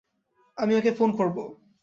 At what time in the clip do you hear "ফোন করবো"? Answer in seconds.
0.91-1.43